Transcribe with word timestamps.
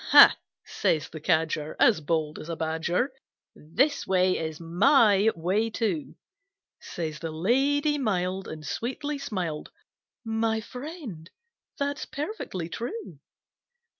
"Ha!" 0.09 0.35
says 0.65 1.09
the 1.09 1.19
Cadger, 1.21 1.75
As 1.79 2.01
bold 2.01 2.39
as 2.39 2.49
a 2.49 2.55
badger, 2.55 3.13
"This 3.53 4.07
way 4.07 4.35
is 4.39 4.59
my 4.59 5.29
way 5.35 5.69
too!" 5.69 6.15
Says 6.79 7.19
the 7.19 7.29
Lady 7.29 7.99
mild, 7.99 8.47
And 8.47 8.65
sweetly 8.65 9.19
smiled, 9.19 9.69
"My 10.25 10.59
Friend, 10.59 11.29
that's 11.77 12.07
perfectly 12.07 12.67
true." 12.67 13.19